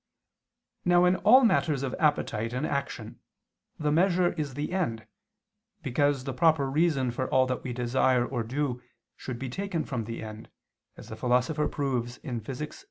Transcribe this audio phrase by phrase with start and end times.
[0.83, 3.19] Now in all matters of appetite and action
[3.77, 5.05] the measure is the end,
[5.83, 8.81] because the proper reason for all that we desire or do
[9.15, 10.49] should be taken from the end,
[10.97, 12.79] as the Philosopher proves (Phys.